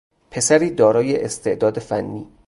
پسری 0.31 0.69
دارای 0.69 1.23
استعداد 1.23 1.79
فنی 1.79 2.27